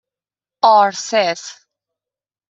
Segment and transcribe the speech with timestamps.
[0.63, 1.57] آرسِس